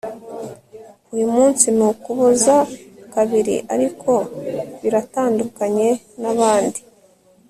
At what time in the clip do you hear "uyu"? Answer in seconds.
1.13-1.27